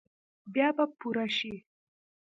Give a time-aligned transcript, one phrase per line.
[0.53, 1.53] بیا به پوره شي؟